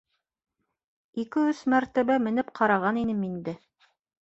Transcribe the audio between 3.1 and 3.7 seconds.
инде.